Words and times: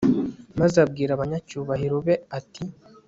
maze 0.59 0.77
abwira 0.85 1.11
abanyacyubahiro 1.13 1.97
be, 2.05 2.15
ati 2.37 2.63